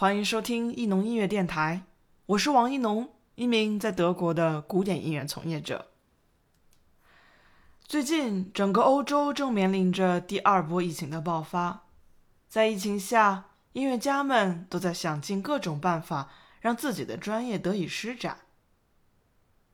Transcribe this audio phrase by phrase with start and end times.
[0.00, 1.82] 欢迎收听艺农音乐电台，
[2.26, 5.88] 我是王一农，一名在德国的古典音乐从业者。
[7.82, 11.86] 最近，整个欧洲正面临着第二波疫情的爆发，
[12.48, 18.38] 在疫情下，音乐家们都在想尽各种办法让自己的专业得以施展。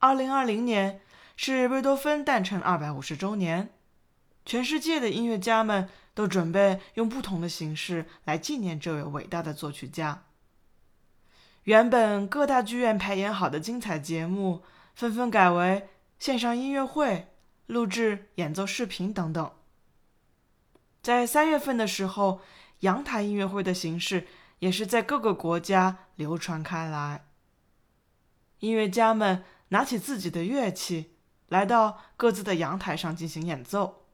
[0.00, 1.00] 二零二零年
[1.36, 3.72] 是贝多芬诞辰二百五十周年，
[4.44, 5.88] 全世界的音乐家们。
[6.18, 10.24] 都准备用不同的形式来纪念这位伟大的作曲家。
[11.62, 14.64] 原本各大剧院排演好的精彩节目，
[14.96, 15.88] 纷纷改为
[16.18, 17.28] 线上音乐会、
[17.66, 19.48] 录制演奏视频等等。
[21.00, 22.40] 在三月份的时候，
[22.80, 24.26] 阳台音乐会的形式
[24.58, 27.26] 也是在各个国家流传开来。
[28.58, 31.14] 音乐家们拿起自己的乐器，
[31.46, 34.07] 来到各自的阳台上进行演奏。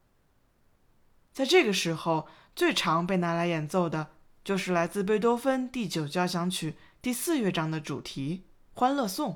[1.34, 4.12] 在这个时候，最常被拿来演奏的
[4.44, 8.44] 就是来自贝多芬第九交响曲第四乐章的主题
[8.78, 9.32] 《欢乐颂》。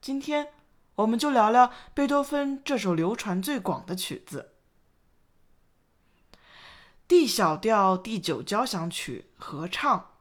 [0.00, 0.48] 今天，
[0.96, 4.54] 我们就聊聊贝多芬这首流传最广的曲子——
[7.06, 10.14] D 小调第九交响曲合唱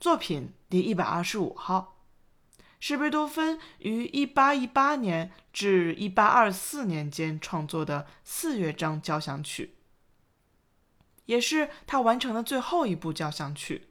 [0.00, 1.98] 作品第一百二十五号，
[2.78, 9.74] 是贝多芬于一八一八年至一八二四年间创作的四乐章交响曲。
[11.26, 13.88] 也是他完成的最后一部交响曲。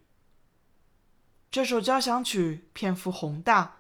[1.52, 3.78] 这首交响曲篇幅宏大，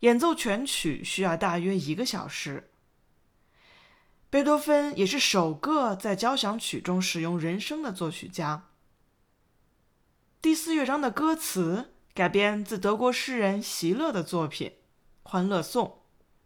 [0.00, 2.70] 演奏全曲需要大约一个小时。
[4.30, 8.68] 贝多芬也是首个在交响曲中使用人声的作曲家。
[10.40, 14.68] 第四乐章的歌词改编自德国诗人席勒的作品
[15.22, 15.86] 《欢乐颂》，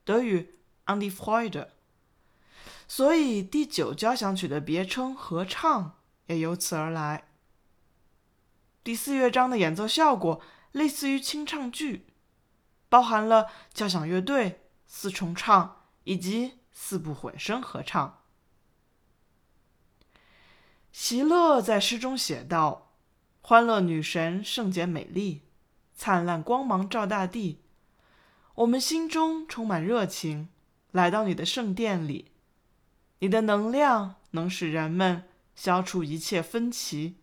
[0.05, 0.55] 德语
[0.87, 1.69] “An die Freude”，
[2.87, 5.98] 所以第九交响曲的别称合唱。
[6.28, 7.25] 也由此而来。
[8.84, 10.41] 第四乐章的演奏效果
[10.72, 12.06] 类似于清唱剧，
[12.89, 18.22] 包含了交响乐队、四重唱以及四部混声合唱。
[20.93, 22.93] 席勒在诗中写道
[23.43, 25.43] ：“欢乐女神圣洁美丽，
[25.94, 27.61] 灿烂光芒照大地。
[28.55, 30.49] 我们心中充满热情，
[30.91, 32.33] 来到你的圣殿里。
[33.21, 35.25] 你的能量能使人们。”
[35.59, 37.17] 消除一切分歧，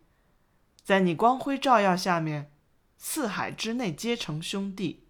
[0.84, 2.52] 在你光辉照耀下面，
[2.98, 5.08] 四海之内皆成兄弟。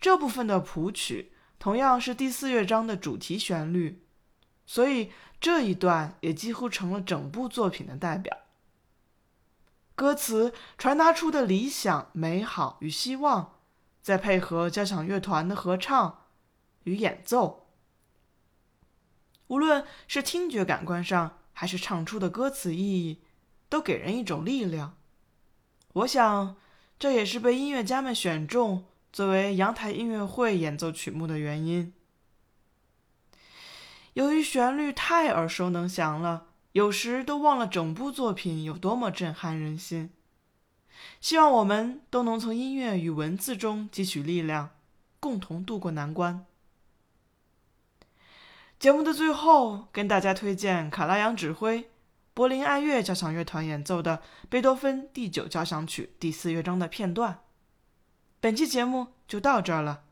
[0.00, 4.06] 这部分的谱曲同样是第四乐章的主题旋律，
[4.64, 8.34] 所以这一段也几乎成了整部作品的代表。
[9.94, 13.58] 歌词传达出的理想、美好与希望，
[14.00, 16.22] 再配合交响乐团的合唱
[16.84, 17.66] 与演奏，
[19.48, 21.40] 无论是听觉感官上。
[21.52, 23.20] 还是唱出的歌词意义，
[23.68, 24.96] 都给人一种力量。
[25.92, 26.56] 我想，
[26.98, 31.92] 这也是被音乐家们选中作为阳台音乐会演奏曲目的原因。
[34.14, 40.10] 由于旋律太耳熟能详了，有时都忘了整部作品有多么震撼人心。
[41.20, 44.70] 希望我们都能从音乐与文字中汲取力量，
[45.18, 46.46] 共同度过难关。
[48.82, 51.88] 节目的最后，跟大家推荐卡拉扬指挥、
[52.34, 57.42] 柏林爱乐交响乐团演奏的贝多芬第九交响曲第四乐章的片段。
[58.40, 60.02] 本期节目就到这儿了，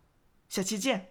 [0.49, 1.09] 下期见。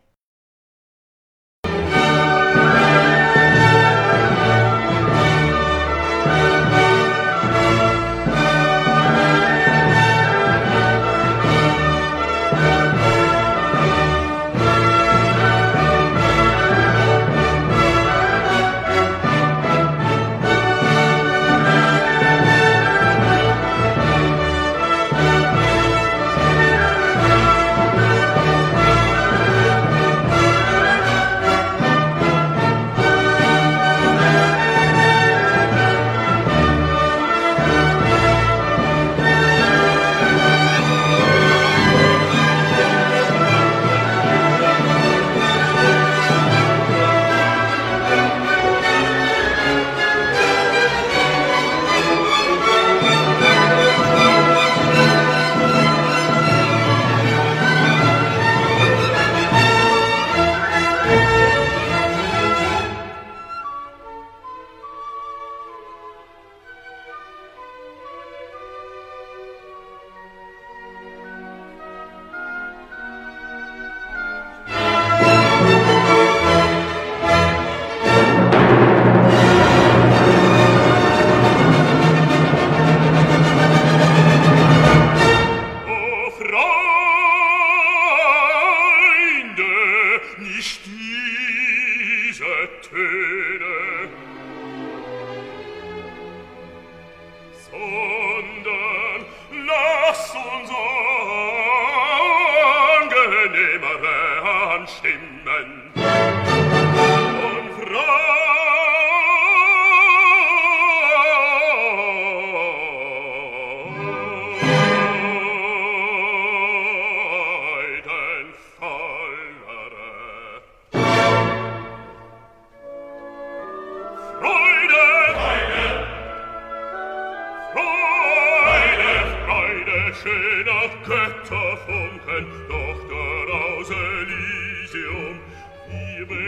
[104.89, 105.28] scem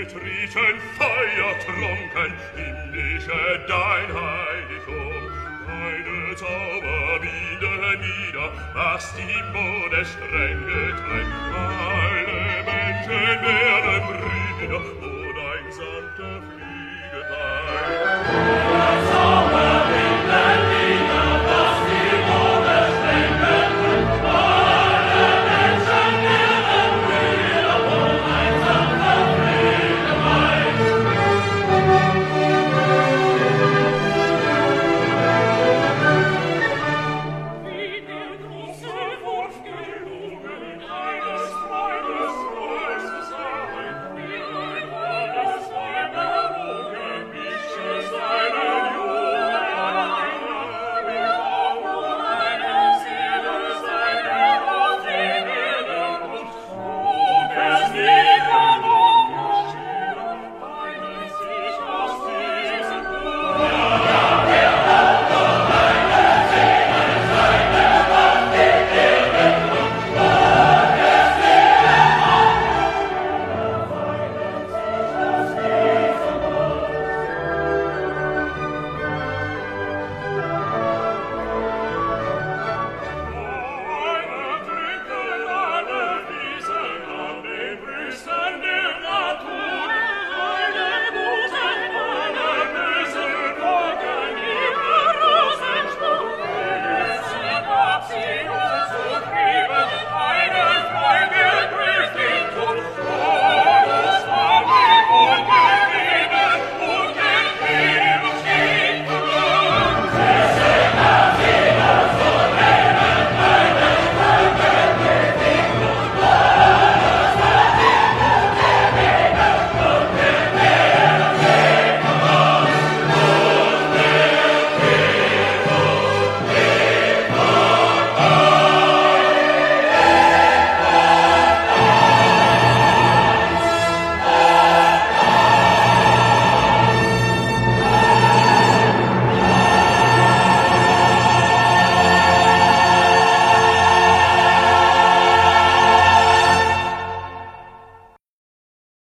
[0.01, 5.29] Betriechen, feiertrunken, himmlische dein Heiligtum.
[5.67, 11.35] Deine Zauber binden nieder, was die Mode streng getrennt.
[11.55, 18.10] Alle Menschen werden Brüder, wo dein sanfter Fliegenlein.